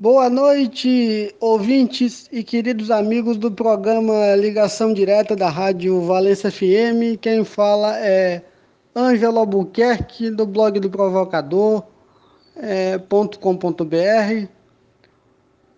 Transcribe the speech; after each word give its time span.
Boa 0.00 0.28
noite, 0.28 1.32
ouvintes 1.38 2.28
e 2.32 2.42
queridos 2.42 2.90
amigos 2.90 3.36
do 3.36 3.48
programa 3.48 4.34
Ligação 4.34 4.92
Direta 4.92 5.36
da 5.36 5.48
Rádio 5.48 6.00
Valência 6.00 6.50
FM. 6.50 7.16
Quem 7.20 7.44
fala 7.44 7.96
é 8.00 8.42
Ângelo 8.94 9.38
Albuquerque, 9.38 10.30
do 10.30 10.44
blog 10.46 10.80
do 10.80 10.90
Provocador.com.br. 10.90 11.84
É, 13.94 14.48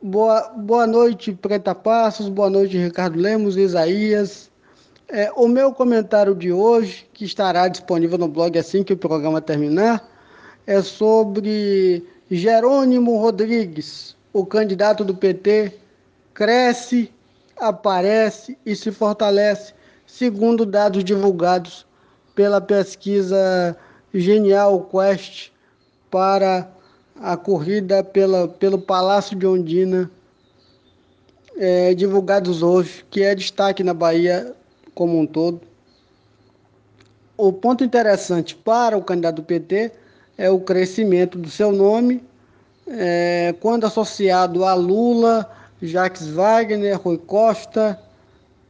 boa, 0.00 0.48
boa 0.48 0.86
noite, 0.86 1.34
Preta 1.34 1.74
Passos, 1.74 2.30
boa 2.30 2.48
noite, 2.48 2.78
Ricardo 2.78 3.18
Lemos, 3.18 3.58
Isaías. 3.58 4.50
É, 5.08 5.30
o 5.36 5.46
meu 5.46 5.74
comentário 5.74 6.34
de 6.34 6.50
hoje, 6.50 7.06
que 7.12 7.26
estará 7.26 7.68
disponível 7.68 8.16
no 8.16 8.28
blog 8.28 8.58
assim 8.58 8.82
que 8.82 8.94
o 8.94 8.96
programa 8.96 9.42
terminar, 9.42 10.08
é 10.66 10.80
sobre 10.80 12.15
Jerônimo 12.30 13.18
Rodrigues, 13.18 14.16
o 14.32 14.44
candidato 14.44 15.04
do 15.04 15.14
PT, 15.14 15.72
cresce, 16.34 17.12
aparece 17.56 18.58
e 18.66 18.74
se 18.74 18.90
fortalece, 18.90 19.72
segundo 20.06 20.66
dados 20.66 21.04
divulgados 21.04 21.86
pela 22.34 22.60
pesquisa 22.60 23.76
Genial 24.12 24.88
Quest 24.90 25.50
para 26.10 26.68
a 27.20 27.36
corrida 27.36 28.02
pela, 28.02 28.48
pelo 28.48 28.78
Palácio 28.78 29.36
de 29.36 29.46
Ondina, 29.46 30.10
é, 31.56 31.94
divulgados 31.94 32.60
hoje, 32.60 33.04
que 33.08 33.22
é 33.22 33.34
destaque 33.34 33.84
na 33.84 33.94
Bahia 33.94 34.52
como 34.94 35.18
um 35.18 35.26
todo. 35.26 35.60
O 37.36 37.52
ponto 37.52 37.84
interessante 37.84 38.54
para 38.56 38.98
o 38.98 39.02
candidato 39.02 39.36
do 39.36 39.42
PT 39.44 39.92
é 40.38 40.50
o 40.50 40.60
crescimento 40.60 41.38
do 41.38 41.48
seu 41.48 41.72
nome, 41.72 42.22
é, 42.86 43.54
quando 43.60 43.86
associado 43.86 44.64
a 44.64 44.74
Lula, 44.74 45.50
Jacques 45.82 46.28
Wagner, 46.28 47.00
Rui 47.00 47.18
Costa 47.18 47.98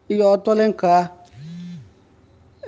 e 0.08 0.20
Otto 0.20 0.50
Alencar. 0.50 1.14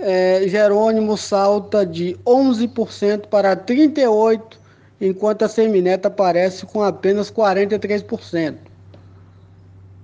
É, 0.01 0.45
Jerônimo 0.47 1.17
salta 1.17 1.85
de 1.85 2.17
11% 2.25 3.27
para 3.27 3.57
38%, 3.57 4.59
enquanto 5.01 5.45
a 5.45 5.49
Semineta 5.49 6.09
aparece 6.09 6.67
com 6.67 6.83
apenas 6.83 7.31
43%. 7.31 8.57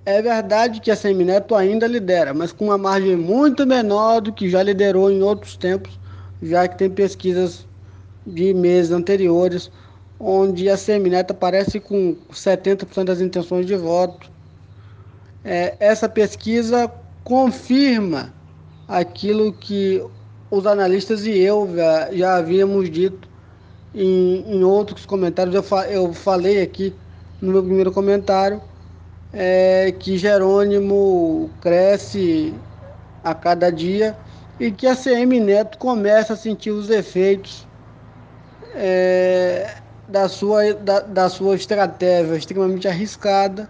É 0.05 0.21
verdade 0.21 0.81
que 0.81 0.91
a 0.91 0.95
Semineto 0.95 1.55
ainda 1.55 1.87
lidera, 1.87 2.33
mas 2.33 2.51
com 2.51 2.65
uma 2.65 2.77
margem 2.77 3.15
muito 3.15 3.65
menor 3.65 4.21
do 4.21 4.31
que 4.31 4.49
já 4.49 4.61
liderou 4.61 5.09
em 5.09 5.23
outros 5.23 5.57
tempos, 5.57 5.97
já 6.43 6.67
que 6.67 6.77
tem 6.77 6.89
pesquisas 6.89 7.65
de 8.25 8.53
meses 8.53 8.91
anteriores, 8.91 9.71
onde 10.19 10.69
a 10.69 10.77
Semineto 10.77 11.33
aparece 11.33 11.79
com 11.79 12.15
70% 12.31 13.03
das 13.03 13.21
intenções 13.21 13.65
de 13.65 13.75
voto. 13.75 14.31
É, 15.43 15.75
essa 15.79 16.09
pesquisa 16.09 16.91
confirma 17.23 18.33
aquilo 18.87 19.53
que 19.53 20.03
os 20.49 20.65
analistas 20.65 21.25
e 21.25 21.37
eu 21.37 21.69
já, 21.75 22.11
já 22.11 22.35
havíamos 22.37 22.89
dito 22.89 23.27
em, 23.93 24.43
em 24.47 24.63
outros 24.63 25.05
comentários. 25.05 25.55
Eu, 25.55 25.63
fa, 25.63 25.87
eu 25.87 26.13
falei 26.13 26.61
aqui 26.61 26.93
no 27.41 27.51
meu 27.51 27.63
primeiro 27.63 27.91
comentário 27.91 28.61
é, 29.33 29.93
que 29.99 30.17
Jerônimo 30.17 31.49
cresce 31.61 32.53
a 33.23 33.35
cada 33.35 33.69
dia 33.69 34.17
e 34.59 34.71
que 34.71 34.87
a 34.87 34.95
CM 34.95 35.39
Neto 35.39 35.77
começa 35.77 36.33
a 36.33 36.37
sentir 36.37 36.71
os 36.71 36.89
efeitos 36.89 37.67
é, 38.75 39.77
da, 40.07 40.27
sua, 40.27 40.73
da, 40.73 40.99
da 40.99 41.29
sua 41.29 41.55
estratégia 41.55 42.35
extremamente 42.35 42.87
arriscada 42.87 43.69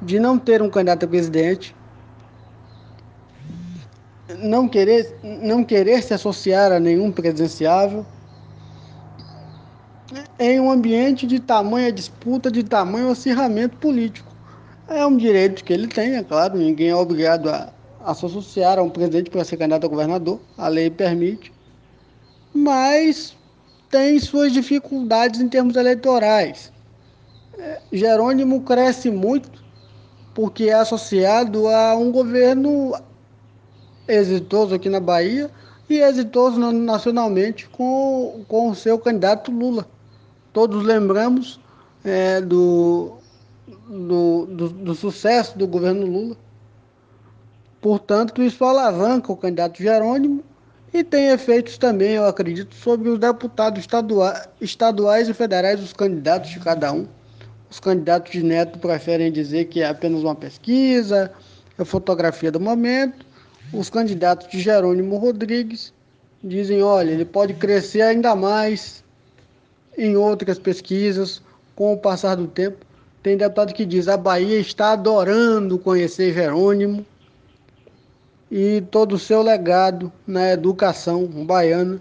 de 0.00 0.20
não 0.20 0.38
ter 0.38 0.62
um 0.62 0.70
candidato 0.70 1.04
a 1.04 1.08
presidente, 1.08 1.74
não 4.38 4.68
querer, 4.68 5.18
não 5.22 5.64
querer 5.64 6.02
se 6.02 6.14
associar 6.14 6.72
a 6.72 6.78
nenhum 6.78 7.10
presidenciável, 7.10 8.04
em 10.38 10.60
um 10.60 10.70
ambiente 10.70 11.26
de 11.26 11.40
tamanha 11.40 11.90
disputa, 11.90 12.50
de 12.50 12.62
tamanho 12.62 13.10
acirramento 13.10 13.76
político. 13.78 14.32
É 14.88 15.04
um 15.04 15.16
direito 15.16 15.64
que 15.64 15.72
ele 15.72 15.88
tem, 15.88 16.16
é 16.16 16.22
claro, 16.22 16.56
ninguém 16.56 16.90
é 16.90 16.94
obrigado 16.94 17.48
a, 17.48 17.72
a 18.04 18.14
se 18.14 18.24
associar 18.24 18.78
a 18.78 18.82
um 18.82 18.90
presidente 18.90 19.30
para 19.30 19.42
ser 19.44 19.56
candidato 19.56 19.86
a 19.86 19.88
governador, 19.88 20.40
a 20.56 20.68
lei 20.68 20.90
permite, 20.90 21.52
mas 22.54 23.36
tem 23.96 24.20
suas 24.20 24.52
dificuldades 24.52 25.40
em 25.40 25.48
termos 25.48 25.74
eleitorais. 25.74 26.70
É, 27.58 27.80
Jerônimo 27.90 28.60
cresce 28.60 29.10
muito 29.10 29.64
porque 30.34 30.64
é 30.64 30.74
associado 30.74 31.66
a 31.66 31.96
um 31.96 32.12
governo 32.12 32.94
exitoso 34.06 34.74
aqui 34.74 34.90
na 34.90 35.00
Bahia 35.00 35.50
e 35.88 35.98
exitoso 35.98 36.58
nacionalmente 36.72 37.66
com, 37.70 38.44
com 38.46 38.68
o 38.68 38.74
seu 38.74 38.98
candidato 38.98 39.50
Lula. 39.50 39.88
Todos 40.52 40.84
lembramos 40.84 41.58
é, 42.04 42.42
do, 42.42 43.16
do, 43.88 44.44
do, 44.44 44.68
do 44.68 44.94
sucesso 44.94 45.56
do 45.56 45.66
governo 45.66 46.04
Lula. 46.04 46.36
Portanto, 47.80 48.42
isso 48.42 48.62
alavanca 48.62 49.32
o 49.32 49.36
candidato 49.38 49.82
Jerônimo 49.82 50.44
e 50.98 51.04
tem 51.04 51.28
efeitos 51.28 51.76
também, 51.76 52.12
eu 52.12 52.24
acredito, 52.24 52.74
sobre 52.74 53.08
os 53.10 53.18
deputados 53.18 53.80
estaduais, 53.80 54.48
estaduais 54.60 55.28
e 55.28 55.34
federais, 55.34 55.82
os 55.82 55.92
candidatos 55.92 56.50
de 56.50 56.58
cada 56.58 56.90
um. 56.92 57.06
Os 57.70 57.78
candidatos 57.78 58.32
de 58.32 58.42
Neto 58.42 58.78
preferem 58.78 59.30
dizer 59.30 59.66
que 59.66 59.82
é 59.82 59.88
apenas 59.88 60.22
uma 60.22 60.34
pesquisa, 60.34 61.30
é 61.78 61.84
fotografia 61.84 62.50
do 62.50 62.58
momento. 62.58 63.26
Os 63.72 63.90
candidatos 63.90 64.48
de 64.48 64.60
Jerônimo 64.60 65.16
Rodrigues 65.18 65.92
dizem, 66.42 66.82
olha, 66.82 67.10
ele 67.10 67.24
pode 67.24 67.54
crescer 67.54 68.00
ainda 68.00 68.34
mais 68.34 69.04
em 69.98 70.16
outras 70.16 70.58
pesquisas 70.58 71.42
com 71.74 71.92
o 71.92 71.98
passar 71.98 72.36
do 72.36 72.46
tempo. 72.46 72.86
Tem 73.22 73.36
deputado 73.36 73.74
que 73.74 73.84
diz, 73.84 74.08
a 74.08 74.16
Bahia 74.16 74.58
está 74.58 74.92
adorando 74.92 75.78
conhecer 75.78 76.32
Jerônimo 76.32 77.04
e 78.50 78.80
todo 78.90 79.14
o 79.14 79.18
seu 79.18 79.42
legado 79.42 80.12
na 80.26 80.52
educação 80.52 81.26
baiana, 81.26 82.00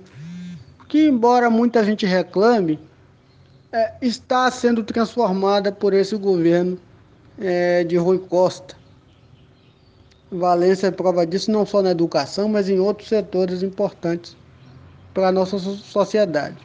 que 0.87 1.07
embora 1.07 1.49
muita 1.49 1.83
gente 1.83 2.05
reclame, 2.05 2.79
é, 3.71 3.93
está 4.01 4.49
sendo 4.51 4.83
transformada 4.83 5.71
por 5.71 5.93
esse 5.93 6.15
governo 6.15 6.77
é, 7.39 7.83
de 7.83 7.97
Rui 7.97 8.19
Costa. 8.19 8.75
Valência 10.31 10.87
é 10.87 10.91
prova 10.91 11.25
disso 11.25 11.51
não 11.51 11.65
só 11.65 11.81
na 11.81 11.91
educação, 11.91 12.47
mas 12.47 12.69
em 12.69 12.79
outros 12.79 13.09
setores 13.09 13.63
importantes 13.63 14.35
para 15.13 15.29
a 15.29 15.31
nossa 15.31 15.57
sociedade. 15.57 16.57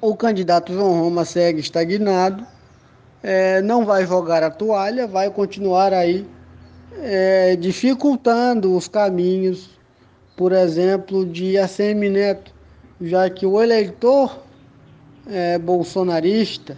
O 0.00 0.16
candidato 0.16 0.72
João 0.72 1.00
Roma 1.00 1.24
segue 1.24 1.60
estagnado, 1.60 2.44
é, 3.22 3.62
não 3.62 3.84
vai 3.84 4.04
jogar 4.04 4.42
a 4.42 4.50
toalha, 4.50 5.06
vai 5.06 5.30
continuar 5.30 5.92
aí 5.92 6.26
é, 7.00 7.56
dificultando 7.56 8.76
os 8.76 8.88
caminhos, 8.88 9.70
por 10.36 10.52
exemplo, 10.52 11.24
de 11.26 11.58
ACM 11.58 12.10
Neto, 12.10 12.52
já 13.00 13.28
que 13.28 13.46
o 13.46 13.60
eleitor 13.60 14.42
é, 15.26 15.58
bolsonarista, 15.58 16.76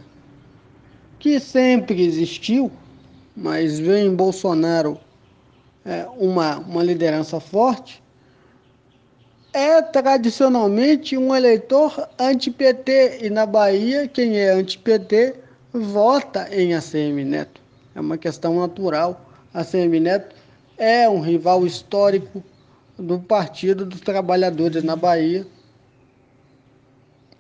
que 1.19 1.41
sempre 1.41 2.05
existiu, 2.05 2.71
mas 3.37 3.79
vem 3.79 4.07
em 4.07 4.15
Bolsonaro 4.15 4.99
é, 5.85 6.07
uma, 6.17 6.59
uma 6.59 6.83
liderança 6.83 7.41
forte, 7.41 8.03
é 9.53 9.81
tradicionalmente 9.81 11.17
um 11.17 11.35
eleitor 11.35 12.09
anti-PT 12.19 13.21
e 13.23 13.31
na 13.31 13.47
Bahia 13.47 14.09
quem 14.09 14.37
é 14.37 14.51
anti-PT 14.51 15.37
vota 15.73 16.49
em 16.53 16.75
ACM 16.75 17.25
Neto. 17.25 17.61
É 17.94 18.00
uma 18.00 18.19
questão 18.19 18.61
natural 18.61 19.24
a 19.55 19.62
Neto 20.01 20.35
é 20.77 21.09
um 21.09 21.21
rival 21.21 21.65
histórico 21.65 22.43
do 22.99 23.21
Partido 23.21 23.87
dos 23.87 24.01
Trabalhadores 24.01 24.83
na 24.83 24.97
Bahia. 24.97 25.47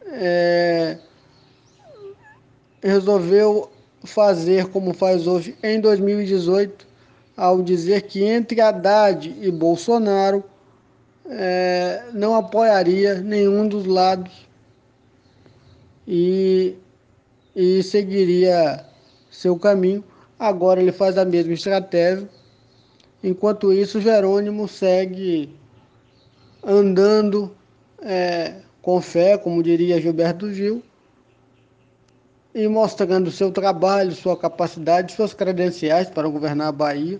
É, 0.06 0.96
resolveu 2.80 3.68
fazer 4.04 4.68
como 4.68 4.94
faz 4.94 5.26
hoje 5.26 5.56
em 5.60 5.80
2018, 5.80 6.86
ao 7.36 7.60
dizer 7.60 8.02
que 8.02 8.22
entre 8.22 8.60
Haddad 8.60 9.34
e 9.40 9.50
Bolsonaro 9.50 10.44
é, 11.26 12.04
não 12.12 12.36
apoiaria 12.36 13.16
nenhum 13.16 13.66
dos 13.66 13.86
lados 13.86 14.46
e, 16.06 16.76
e 17.56 17.82
seguiria 17.82 18.84
seu 19.32 19.58
caminho. 19.58 20.04
Agora 20.44 20.78
ele 20.78 20.92
faz 20.92 21.16
a 21.16 21.24
mesma 21.24 21.54
estratégia. 21.54 22.28
Enquanto 23.22 23.72
isso, 23.72 23.98
Jerônimo 23.98 24.68
segue 24.68 25.56
andando 26.62 27.50
é, 28.02 28.56
com 28.82 29.00
fé, 29.00 29.38
como 29.38 29.62
diria 29.62 29.98
Gilberto 29.98 30.52
Gil, 30.52 30.82
e 32.54 32.68
mostrando 32.68 33.30
seu 33.30 33.50
trabalho, 33.50 34.12
sua 34.12 34.36
capacidade, 34.36 35.14
suas 35.14 35.32
credenciais 35.32 36.10
para 36.10 36.28
governar 36.28 36.68
a 36.68 36.72
Bahia. 36.72 37.18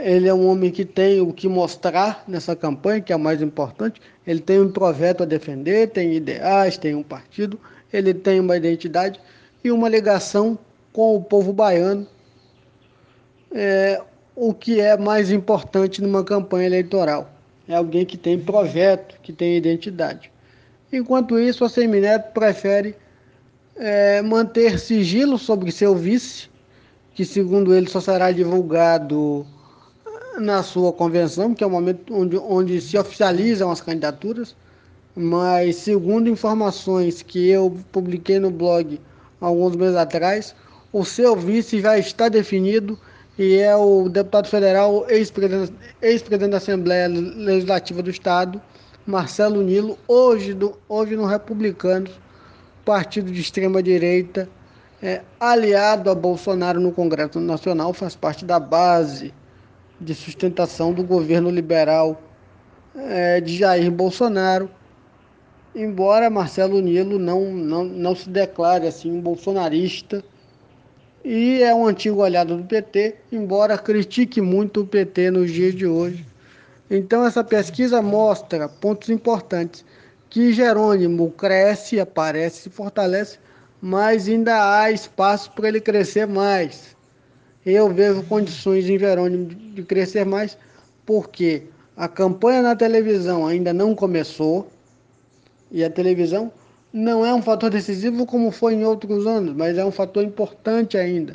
Ele 0.00 0.28
é 0.28 0.32
um 0.32 0.46
homem 0.46 0.70
que 0.70 0.84
tem 0.84 1.20
o 1.20 1.32
que 1.32 1.48
mostrar 1.48 2.22
nessa 2.28 2.54
campanha, 2.54 3.00
que 3.00 3.12
é 3.12 3.16
o 3.16 3.18
mais 3.18 3.42
importante. 3.42 4.00
Ele 4.24 4.38
tem 4.38 4.60
um 4.60 4.70
projeto 4.70 5.24
a 5.24 5.26
defender, 5.26 5.90
tem 5.90 6.14
ideais, 6.14 6.78
tem 6.78 6.94
um 6.94 7.02
partido, 7.02 7.58
ele 7.92 8.14
tem 8.14 8.38
uma 8.38 8.56
identidade 8.56 9.20
e 9.64 9.72
uma 9.72 9.88
ligação 9.88 10.56
com 10.98 11.14
o 11.14 11.22
povo 11.22 11.52
baiano, 11.52 12.04
é, 13.52 14.02
o 14.34 14.52
que 14.52 14.80
é 14.80 14.98
mais 14.98 15.30
importante 15.30 16.02
numa 16.02 16.24
campanha 16.24 16.66
eleitoral. 16.66 17.30
É 17.68 17.76
alguém 17.76 18.04
que 18.04 18.16
tem 18.16 18.36
projeto, 18.36 19.14
que 19.22 19.32
tem 19.32 19.56
identidade. 19.56 20.28
Enquanto 20.92 21.38
isso, 21.38 21.64
a 21.64 21.68
Semineto 21.68 22.32
prefere 22.32 22.96
é, 23.76 24.20
manter 24.22 24.76
sigilo 24.80 25.38
sobre 25.38 25.70
seu 25.70 25.94
vice, 25.94 26.50
que 27.14 27.24
segundo 27.24 27.72
ele 27.72 27.88
só 27.88 28.00
será 28.00 28.32
divulgado 28.32 29.46
na 30.40 30.64
sua 30.64 30.92
convenção, 30.92 31.54
que 31.54 31.62
é 31.62 31.66
o 31.68 31.70
momento 31.70 32.12
onde, 32.12 32.36
onde 32.38 32.80
se 32.80 32.98
oficializam 32.98 33.70
as 33.70 33.80
candidaturas, 33.80 34.56
mas 35.14 35.76
segundo 35.76 36.28
informações 36.28 37.22
que 37.22 37.48
eu 37.48 37.78
publiquei 37.92 38.40
no 38.40 38.50
blog 38.50 39.00
alguns 39.40 39.76
meses 39.76 39.94
atrás, 39.94 40.56
o 40.92 41.04
seu 41.04 41.36
vice 41.36 41.80
já 41.80 41.98
está 41.98 42.28
definido 42.28 42.98
e 43.38 43.56
é 43.56 43.76
o 43.76 44.08
deputado 44.08 44.48
federal, 44.48 45.06
ex-presidente 45.08 45.72
ex 46.02 46.22
da 46.22 46.56
Assembleia 46.56 47.06
Legislativa 47.06 48.02
do 48.02 48.10
Estado, 48.10 48.60
Marcelo 49.06 49.62
Nilo, 49.62 49.96
hoje, 50.08 50.52
do, 50.52 50.76
hoje 50.88 51.14
no 51.14 51.24
Republicanos, 51.24 52.10
partido 52.84 53.30
de 53.30 53.40
extrema-direita, 53.40 54.48
é, 55.00 55.22
aliado 55.38 56.10
a 56.10 56.14
Bolsonaro 56.14 56.80
no 56.80 56.90
Congresso 56.90 57.38
Nacional, 57.38 57.92
faz 57.92 58.16
parte 58.16 58.44
da 58.44 58.58
base 58.58 59.32
de 60.00 60.14
sustentação 60.14 60.92
do 60.92 61.04
governo 61.04 61.48
liberal 61.48 62.20
é, 62.96 63.40
de 63.40 63.56
Jair 63.56 63.90
Bolsonaro, 63.90 64.68
embora 65.74 66.28
Marcelo 66.28 66.80
Nilo 66.80 67.20
não, 67.20 67.52
não, 67.52 67.84
não 67.84 68.16
se 68.16 68.28
declare 68.28 68.88
assim 68.88 69.20
bolsonarista 69.20 70.24
e 71.30 71.62
é 71.62 71.74
um 71.74 71.86
antigo 71.86 72.22
aliado 72.22 72.56
do 72.56 72.64
PT, 72.64 73.16
embora 73.30 73.76
critique 73.76 74.40
muito 74.40 74.80
o 74.80 74.86
PT 74.86 75.30
nos 75.30 75.50
dias 75.50 75.74
de 75.74 75.86
hoje. 75.86 76.24
Então 76.90 77.22
essa 77.26 77.44
pesquisa 77.44 78.00
mostra 78.00 78.66
pontos 78.66 79.10
importantes 79.10 79.84
que 80.30 80.54
Jerônimo 80.54 81.30
cresce, 81.32 82.00
aparece, 82.00 82.62
se 82.62 82.70
fortalece, 82.70 83.38
mas 83.78 84.26
ainda 84.26 84.80
há 84.80 84.90
espaço 84.90 85.50
para 85.52 85.68
ele 85.68 85.82
crescer 85.82 86.26
mais. 86.26 86.96
Eu 87.66 87.92
vejo 87.92 88.22
condições 88.22 88.88
em 88.88 88.98
Jerônimo 88.98 89.48
de 89.48 89.82
crescer 89.82 90.24
mais, 90.24 90.56
porque 91.04 91.64
a 91.94 92.08
campanha 92.08 92.62
na 92.62 92.74
televisão 92.74 93.46
ainda 93.46 93.74
não 93.74 93.94
começou, 93.94 94.66
e 95.70 95.84
a 95.84 95.90
televisão 95.90 96.50
não 96.92 97.24
é 97.24 97.34
um 97.34 97.42
fator 97.42 97.70
decisivo 97.70 98.24
como 98.24 98.50
foi 98.50 98.74
em 98.74 98.84
outros 98.84 99.26
anos, 99.26 99.54
mas 99.54 99.76
é 99.76 99.84
um 99.84 99.90
fator 99.90 100.24
importante 100.24 100.96
ainda. 100.96 101.34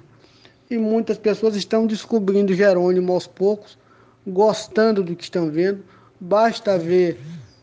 E 0.69 0.77
muitas 0.77 1.17
pessoas 1.17 1.55
estão 1.55 1.85
descobrindo 1.85 2.53
Jerônimo 2.53 3.13
aos 3.13 3.27
poucos, 3.27 3.77
gostando 4.25 5.03
do 5.03 5.15
que 5.15 5.23
estão 5.23 5.49
vendo. 5.51 5.83
Basta 6.19 6.77
ver 6.77 7.19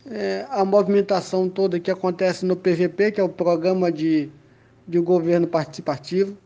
é, 0.07 0.47
a 0.51 0.65
movimentação 0.65 1.49
toda 1.49 1.81
que 1.81 1.91
acontece 1.91 2.45
no 2.45 2.57
PVP, 2.57 3.13
que 3.13 3.21
é 3.21 3.25
o 3.25 3.29
programa 3.29 3.91
de, 3.91 4.31
de 4.87 4.99
governo 5.01 5.47
participativo, 5.47 6.37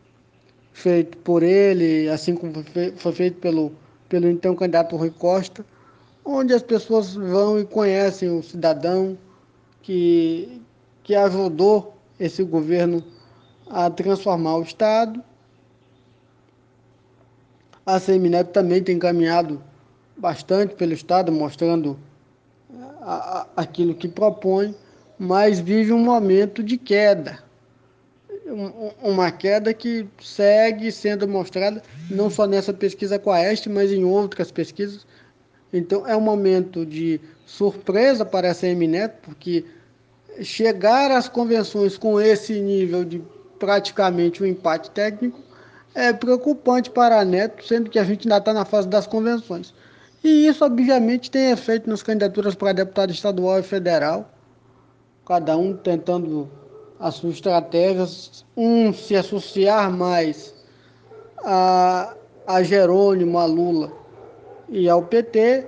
feito 0.73 1.17
por 1.19 1.43
ele, 1.43 2.09
assim 2.09 2.35
como 2.35 2.53
foi 2.95 3.11
feito 3.11 3.37
pelo, 3.37 3.71
pelo 4.09 4.27
então 4.27 4.55
candidato 4.55 4.95
Rui 4.95 5.11
Costa, 5.11 5.65
onde 6.23 6.53
as 6.53 6.63
pessoas 6.63 7.13
vão 7.13 7.59
e 7.59 7.65
conhecem 7.65 8.29
o 8.29 8.41
cidadão 8.41 9.17
que, 9.81 10.61
que 11.05 11.15
ajudou 11.15 11.95
esse 12.19 12.43
governo 12.43 13.01
a 13.69 13.89
transformar 13.91 14.57
o 14.57 14.63
Estado. 14.63 15.23
A 17.85 17.99
Semineto 17.99 18.51
também 18.51 18.83
tem 18.83 18.97
caminhado 18.97 19.61
bastante 20.17 20.73
pelo 20.73 20.93
Estado, 20.93 21.31
mostrando 21.31 21.97
aquilo 23.55 23.93
que 23.93 24.07
propõe, 24.07 24.73
mas 25.19 25.59
vive 25.59 25.93
um 25.93 25.99
momento 25.99 26.63
de 26.63 26.75
queda. 26.75 27.37
Uma 29.03 29.31
queda 29.31 29.75
que 29.75 30.07
segue 30.19 30.91
sendo 30.91 31.27
mostrada 31.27 31.83
não 32.09 32.31
só 32.31 32.47
nessa 32.47 32.73
pesquisa 32.73 33.19
com 33.19 33.29
a 33.31 33.41
Este, 33.41 33.69
mas 33.69 33.91
em 33.91 34.03
outras 34.03 34.51
pesquisas. 34.51 35.05
Então 35.71 36.07
é 36.07 36.15
um 36.17 36.21
momento 36.21 36.83
de 36.83 37.21
surpresa 37.45 38.25
para 38.25 38.47
essa 38.47 38.65
Emineto, 38.65 39.19
porque 39.21 39.65
chegar 40.41 41.11
às 41.11 41.27
convenções 41.27 41.97
com 41.97 42.19
esse 42.19 42.59
nível 42.59 43.03
de 43.03 43.23
praticamente 43.59 44.43
um 44.43 44.45
empate 44.45 44.91
técnico 44.91 45.39
é 45.93 46.11
preocupante 46.11 46.89
para 46.89 47.19
a 47.19 47.25
Neto, 47.25 47.65
sendo 47.65 47.89
que 47.89 47.97
a 47.97 48.03
gente 48.03 48.27
ainda 48.27 48.37
está 48.37 48.53
na 48.53 48.65
fase 48.65 48.87
das 48.87 49.07
convenções. 49.07 49.73
E 50.23 50.47
isso, 50.47 50.65
obviamente, 50.65 51.31
tem 51.31 51.51
efeito 51.51 51.89
nas 51.89 52.03
candidaturas 52.03 52.55
para 52.55 52.73
deputado 52.73 53.11
estadual 53.11 53.59
e 53.59 53.63
federal, 53.63 54.29
cada 55.25 55.55
um 55.55 55.75
tentando 55.75 56.49
as 56.99 57.15
suas 57.15 57.35
estratégias, 57.35 58.45
um 58.57 58.91
se 58.91 59.15
associar 59.15 59.91
mais 59.91 60.53
a, 61.43 62.13
a 62.47 62.63
Jerônimo, 62.63 63.37
a 63.37 63.45
Lula 63.45 63.91
e 64.67 64.89
ao 64.89 65.03
PT, 65.03 65.67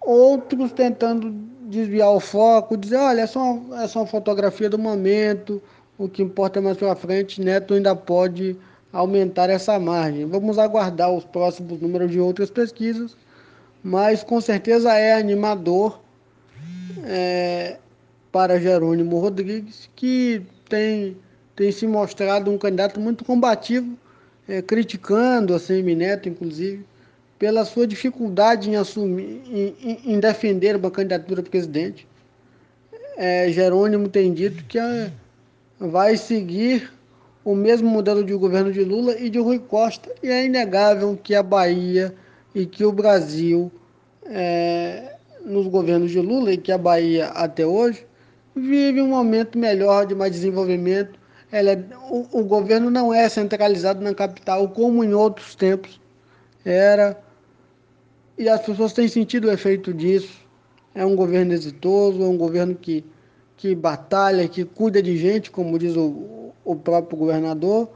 outros 0.00 0.72
tentando 0.72 1.49
desviar 1.70 2.10
o 2.10 2.20
foco, 2.20 2.76
dizer, 2.76 2.96
olha, 2.96 3.22
é 3.22 3.26
só, 3.26 3.54
uma, 3.54 3.82
é 3.82 3.88
só 3.88 4.00
uma 4.00 4.06
fotografia 4.06 4.68
do 4.68 4.78
momento, 4.78 5.62
o 5.96 6.08
que 6.08 6.22
importa 6.22 6.58
é 6.58 6.62
mais 6.62 6.76
para 6.76 6.94
frente, 6.94 7.40
Neto 7.40 7.74
ainda 7.74 7.94
pode 7.94 8.56
aumentar 8.92 9.48
essa 9.48 9.78
margem. 9.78 10.26
Vamos 10.26 10.58
aguardar 10.58 11.10
os 11.12 11.24
próximos 11.24 11.80
números 11.80 12.10
de 12.10 12.20
outras 12.20 12.50
pesquisas 12.50 13.16
mas 13.82 14.22
com 14.22 14.40
certeza 14.40 14.92
é 14.94 15.14
animador 15.14 16.00
é, 17.04 17.78
para 18.30 18.60
Jerônimo 18.60 19.18
Rodrigues, 19.18 19.88
que 19.96 20.42
tem, 20.68 21.16
tem 21.56 21.72
se 21.72 21.86
mostrado 21.86 22.50
um 22.50 22.58
candidato 22.58 23.00
muito 23.00 23.24
combativo, 23.24 23.98
é, 24.46 24.60
criticando 24.60 25.54
a 25.54 25.58
Semineto, 25.58 26.28
inclusive, 26.28 26.84
pela 27.40 27.64
sua 27.64 27.86
dificuldade 27.86 28.68
em 28.68 28.76
assumir, 28.76 29.42
em, 29.50 30.12
em 30.12 30.20
defender 30.20 30.76
uma 30.76 30.90
candidatura 30.90 31.40
a 31.40 31.48
presidente. 31.48 32.06
É, 33.16 33.50
Jerônimo 33.50 34.10
tem 34.10 34.30
dito 34.34 34.62
que 34.66 34.78
é, 34.78 35.10
vai 35.78 36.18
seguir 36.18 36.92
o 37.42 37.54
mesmo 37.54 37.88
modelo 37.88 38.22
de 38.22 38.34
governo 38.34 38.70
de 38.70 38.84
Lula 38.84 39.18
e 39.18 39.30
de 39.30 39.38
Rui 39.38 39.58
Costa, 39.58 40.10
e 40.22 40.28
é 40.28 40.44
inegável 40.44 41.18
que 41.20 41.34
a 41.34 41.42
Bahia 41.42 42.14
e 42.54 42.66
que 42.66 42.84
o 42.84 42.92
Brasil, 42.92 43.72
é, 44.26 45.14
nos 45.42 45.66
governos 45.66 46.10
de 46.10 46.20
Lula 46.20 46.52
e 46.52 46.58
que 46.58 46.70
a 46.70 46.76
Bahia 46.76 47.28
até 47.28 47.64
hoje, 47.64 48.06
vive 48.54 49.00
um 49.00 49.08
momento 49.08 49.58
melhor 49.58 50.04
de 50.04 50.14
mais 50.14 50.30
desenvolvimento. 50.30 51.18
É, 51.50 51.62
o, 52.10 52.40
o 52.40 52.44
governo 52.44 52.90
não 52.90 53.14
é 53.14 53.26
centralizado 53.30 54.02
na 54.02 54.12
capital 54.12 54.68
como 54.68 55.02
em 55.02 55.14
outros 55.14 55.54
tempos 55.54 55.98
era, 56.64 57.18
e 58.36 58.48
as 58.48 58.60
pessoas 58.60 58.92
têm 58.92 59.08
sentido 59.08 59.48
o 59.48 59.50
efeito 59.50 59.92
disso. 59.92 60.40
É 60.94 61.04
um 61.04 61.14
governo 61.14 61.52
exitoso, 61.52 62.22
é 62.22 62.26
um 62.26 62.36
governo 62.36 62.74
que, 62.74 63.04
que 63.56 63.74
batalha, 63.74 64.48
que 64.48 64.64
cuida 64.64 65.02
de 65.02 65.16
gente, 65.16 65.50
como 65.50 65.78
diz 65.78 65.96
o, 65.96 66.52
o 66.64 66.76
próprio 66.76 67.18
governador, 67.18 67.88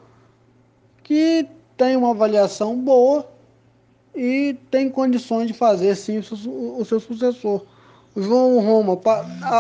que 1.03 1.47
tem 1.77 1.97
uma 1.97 2.11
avaliação 2.11 2.79
boa 2.79 3.29
e 4.15 4.57
tem 4.71 4.89
condições 4.89 5.49
de 5.49 5.53
fazer 5.53 5.95
sim 5.97 6.19
o 6.19 6.85
seu 6.85 7.01
sucessor. 7.01 7.65
João 8.17 8.61
Roma, 8.61 9.01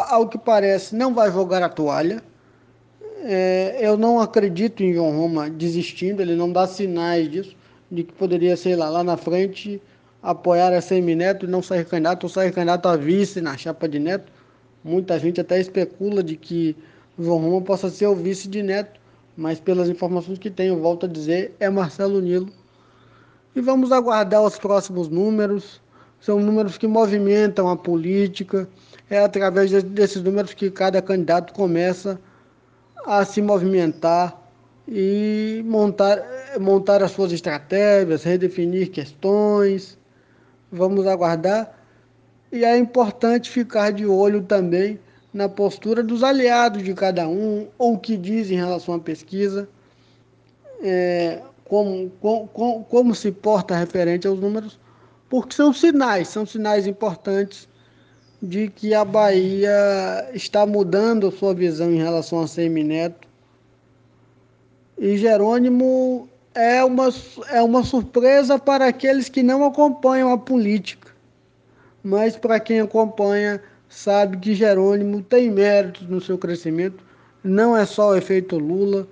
ao 0.09 0.28
que 0.28 0.38
parece, 0.38 0.95
não 0.95 1.12
vai 1.12 1.31
jogar 1.33 1.62
a 1.62 1.69
toalha. 1.69 2.23
É, 3.25 3.78
eu 3.81 3.97
não 3.97 4.21
acredito 4.21 4.83
em 4.83 4.93
João 4.93 5.16
Roma 5.16 5.50
desistindo, 5.50 6.21
ele 6.21 6.37
não 6.37 6.52
dá 6.52 6.66
sinais 6.66 7.28
disso, 7.28 7.57
de 7.90 8.04
que 8.04 8.12
poderia, 8.12 8.57
sei 8.57 8.76
lá, 8.76 8.88
lá 8.88 9.02
na 9.02 9.16
frente 9.16 9.83
apoiar 10.25 10.73
a 10.73 10.81
Semineto 10.81 11.45
e 11.45 11.49
não 11.49 11.62
sair 11.62 11.85
candidato, 11.85 12.25
ou 12.25 12.31
sair 12.31 12.50
candidato 12.50 12.88
a 12.88 12.97
vice 12.97 13.43
na 13.43 13.57
chapa 13.59 13.87
de 13.87 13.99
Neto. 13.99 14.33
Muita 14.83 15.19
gente 15.19 15.40
até 15.40 15.61
especula 15.61 16.23
de 16.23 16.35
que 16.35 16.75
João 17.19 17.38
Roma 17.38 17.61
possa 17.61 17.90
ser 17.90 18.07
o 18.07 18.16
vice 18.16 18.49
de 18.49 18.62
Neto, 18.62 18.99
mas 19.37 19.61
pelas 19.61 19.88
informações 19.88 20.38
que 20.38 20.50
tenho, 20.50 20.81
volto 20.81 21.04
a 21.04 21.09
dizer, 21.09 21.54
é 21.61 21.69
Marcelo 21.69 22.21
Nilo 22.21 22.50
e 23.54 23.61
vamos 23.61 23.93
aguardar 23.93 24.43
os 24.43 24.59
próximos 24.59 25.09
números. 25.09 25.81
São 26.21 26.40
números 26.40 26.78
que 26.78 26.87
movimentam 26.87 27.69
a 27.69 27.76
política. 27.76 28.66
É 29.09 29.19
através 29.19 29.71
desses 29.83 30.23
números 30.23 30.54
que 30.54 30.71
cada 30.71 31.00
candidato 31.02 31.52
começa 31.52 32.19
a 33.04 33.25
se 33.25 33.43
movimentar 33.43 34.43
e 34.88 35.62
montar, 35.66 36.19
montar 36.59 37.02
as 37.02 37.11
suas 37.12 37.31
estratégias, 37.31 38.25
redefinir 38.25 38.90
questões. 38.90 39.99
Vamos 40.75 41.07
aguardar. 41.07 41.73
E 42.50 42.64
é 42.64 42.76
importante 42.76 43.49
ficar 43.49 43.93
de 43.93 44.04
olho 44.04 44.43
também 44.43 44.99
na 45.33 45.49
postura 45.49 46.02
dos 46.02 46.23
aliados 46.23 46.83
de 46.83 46.93
cada 46.95 47.28
um, 47.28 47.69
ou 47.78 47.95
o 47.95 47.99
que 47.99 48.16
diz 48.16 48.50
em 48.50 48.57
relação 48.57 48.95
à 48.95 48.99
pesquisa, 48.99 49.69
é, 50.83 51.40
como, 51.64 52.11
como, 52.21 52.85
como 52.85 53.14
se 53.14 53.33
porta 53.33 53.76
referente 53.76 54.26
aos 54.26 54.38
números, 54.38 54.78
porque 55.28 55.54
são 55.54 55.73
sinais, 55.73 56.28
são 56.28 56.45
sinais 56.45 56.87
importantes 56.87 57.69
de 58.40 58.69
que 58.69 58.95
a 58.95 59.04
Bahia 59.04 60.28
está 60.35 60.66
mudando 60.66 61.33
sua 61.33 61.54
visão 61.54 61.90
em 61.90 61.99
relação 61.99 62.40
a 62.40 62.47
Semineto. 62.47 63.26
E 64.99 65.16
Jerônimo 65.16 66.28
é 66.54 66.84
uma, 66.84 67.08
é 67.50 67.62
uma 67.62 67.82
surpresa 67.82 68.58
para 68.58 68.87
aqueles 68.87 69.28
que 69.28 69.42
não 69.42 69.64
acompanham 69.64 70.32
a 70.32 70.38
política, 70.38 71.11
mas 72.02 72.37
para 72.37 72.61
quem 72.61 72.80
acompanha 72.80 73.61
sabe 73.88 74.37
que 74.38 74.54
Jerônimo 74.54 75.23
tem 75.23 75.50
méritos 75.50 76.08
no 76.08 76.20
seu 76.20 76.38
crescimento, 76.38 77.04
não 77.42 77.76
é 77.76 77.84
só 77.84 78.11
o 78.11 78.16
efeito 78.16 78.56
Lula, 78.56 79.06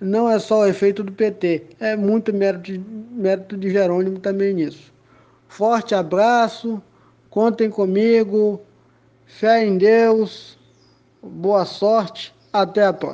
não 0.00 0.30
é 0.30 0.38
só 0.38 0.60
o 0.60 0.66
efeito 0.66 1.02
do 1.02 1.12
PT, 1.12 1.64
é 1.80 1.96
muito 1.96 2.32
mérito, 2.32 2.72
mérito 3.10 3.56
de 3.56 3.70
Jerônimo 3.70 4.18
também 4.18 4.54
nisso. 4.54 4.92
Forte 5.48 5.94
abraço, 5.94 6.82
contem 7.30 7.70
comigo, 7.70 8.60
fé 9.26 9.64
em 9.64 9.78
Deus, 9.78 10.58
boa 11.22 11.64
sorte, 11.64 12.34
até 12.52 12.84
a 12.84 12.92
próxima. 12.92 13.04